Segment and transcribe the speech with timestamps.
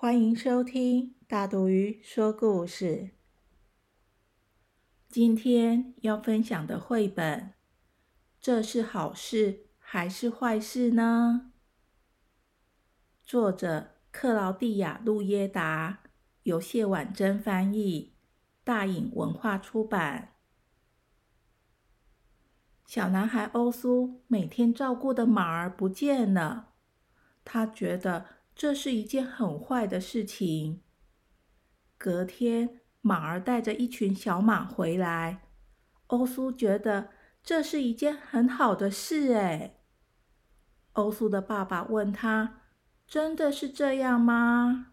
[0.00, 3.10] 欢迎收听大肚鱼说故事。
[5.10, 7.52] 今天要分享的绘本，
[8.40, 11.52] 这是好事还是坏事呢？
[13.22, 16.04] 作者克劳蒂亚·路耶达，
[16.44, 18.14] 由谢婉珍翻译，
[18.64, 20.36] 大隐文化出版。
[22.86, 26.72] 小男孩欧苏每天照顾的马儿不见了，
[27.44, 28.39] 他觉得。
[28.54, 30.82] 这是一件很坏的事情。
[31.96, 35.48] 隔天，马儿带着一群小马回来，
[36.08, 37.10] 欧苏觉得
[37.42, 39.34] 这是一件很好的事。
[39.34, 39.80] 哎，
[40.92, 42.62] 欧苏的爸爸问他
[43.06, 44.92] ：“真的是这样吗？”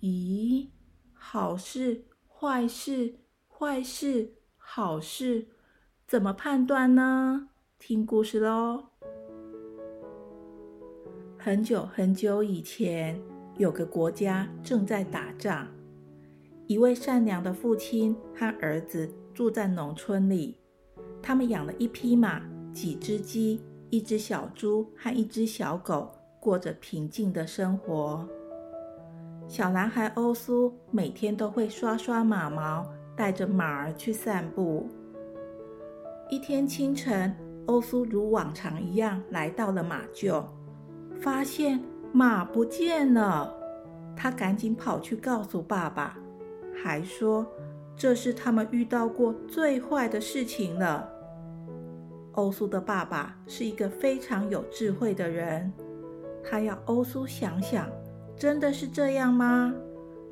[0.00, 0.70] 咦，
[1.12, 5.48] 好事、坏事、坏事、好事，
[6.06, 7.48] 怎么判断呢？
[7.78, 8.90] 听故事喽。
[11.44, 13.20] 很久很久以前，
[13.58, 15.68] 有个国家正在打仗。
[16.66, 20.56] 一位善良的父亲和儿子住在农村里，
[21.20, 22.40] 他们养了一匹马、
[22.72, 28.26] 几只鸡、一只小猪和一只小狗，过着平静的生活。
[29.46, 34.88] 小男孩欧苏每天都会刷刷马毛，带着马儿去散步。
[36.30, 37.36] 一天清晨，
[37.66, 40.42] 欧苏如往常一样来到了马厩。
[41.20, 41.80] 发现
[42.12, 43.52] 马不见了，
[44.14, 46.18] 他赶紧跑去告诉爸爸，
[46.74, 47.46] 还说
[47.96, 51.08] 这是他们遇到过最坏的事情了。
[52.32, 55.72] 欧苏的爸爸是一个非常有智慧的人，
[56.42, 57.88] 他要欧苏想想，
[58.36, 59.74] 真的是这样吗？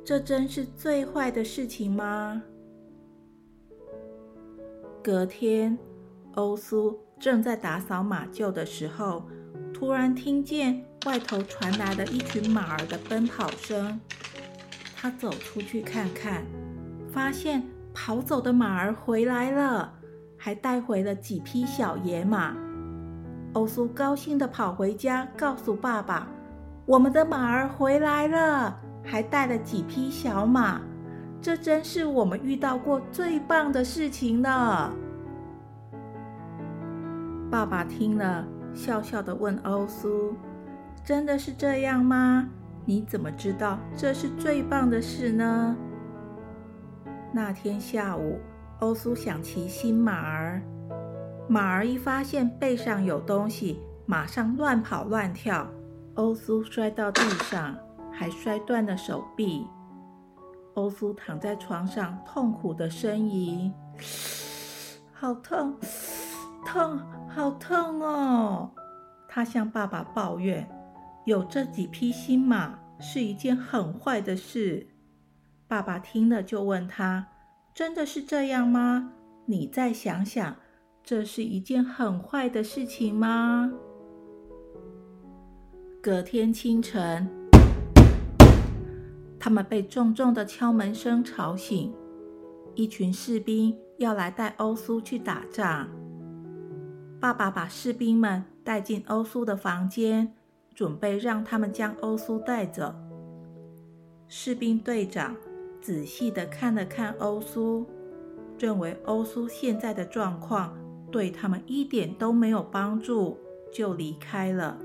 [0.05, 2.43] 这真是最坏的事情吗？
[5.01, 5.77] 隔天，
[6.35, 9.23] 欧苏正在打扫马厩的时候。
[9.83, 13.99] 突然听见外头传来了一群马儿的奔跑声，
[14.95, 16.41] 他走出去看看，
[17.11, 17.61] 发现
[17.93, 19.93] 跑走的马儿回来了，
[20.37, 22.55] 还带回了几匹小野马。
[23.51, 26.29] 欧苏高兴地跑回家，告诉爸爸
[26.87, 30.79] ：“我们的马儿回来了，还带了几匹小马，
[31.41, 34.93] 这真是我们遇到过最棒的事情了。”
[37.51, 38.47] 爸爸听了。
[38.73, 40.33] 笑笑的问欧苏
[41.05, 42.49] ：“真的是这样吗？
[42.85, 45.75] 你怎么知道这是最棒的事呢？”
[47.31, 48.39] 那天下午，
[48.79, 50.61] 欧苏想骑新马儿，
[51.47, 55.67] 马儿一发现背上有东西，马上乱跑乱跳。
[56.15, 57.75] 欧苏摔到地上，
[58.11, 59.65] 还摔断了手臂。
[60.75, 63.73] 欧苏躺在床上，痛苦的呻吟
[65.13, 65.75] ：“好痛！”
[66.73, 68.71] 痛，好痛哦！
[69.27, 70.67] 他向爸爸抱怨，
[71.23, 74.87] 有这几匹新马是一件很坏的事。
[75.67, 77.27] 爸爸听了就问他
[77.75, 79.11] ：“真的是这样吗？
[79.45, 80.55] 你再想想，
[81.03, 83.71] 这是一件很坏的事情吗？”
[86.01, 87.29] 隔天清晨，
[89.39, 91.93] 他们被重重的敲门声吵醒，
[92.73, 95.87] 一群士兵要来带欧苏去打仗。
[97.23, 100.33] 爸爸把士兵们带进欧苏的房间，
[100.75, 102.93] 准备让他们将欧苏带走。
[104.27, 105.33] 士兵队长
[105.79, 107.85] 仔细地看了看欧苏，
[108.59, 110.77] 认为欧苏现在的状况
[111.09, 113.37] 对他们一点都没有帮助，
[113.71, 114.77] 就离开了。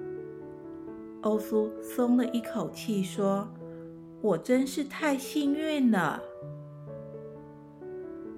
[1.23, 3.49] 欧苏松了一口气，说
[4.23, 6.23] ：“我真是太幸运了。”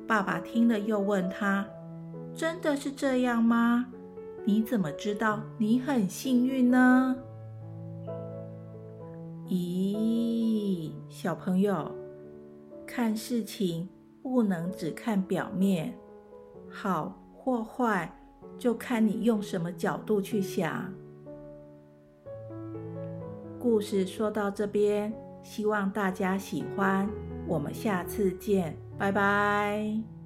[0.09, 1.67] 爸爸听了，又问他。
[2.35, 3.87] 真的是这样吗？
[4.45, 7.17] 你怎么知道你很幸运呢？
[9.47, 11.95] 咦，小朋友，
[12.87, 13.89] 看事情
[14.23, 15.93] 不能只看表面，
[16.69, 18.11] 好或坏
[18.59, 20.93] 就看你用什么角度去想。
[23.59, 25.13] 故事说到这边，
[25.43, 27.09] 希望大家喜欢，
[27.47, 30.20] 我们下次见，拜拜。